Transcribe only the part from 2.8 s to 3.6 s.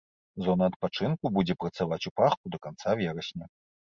верасня.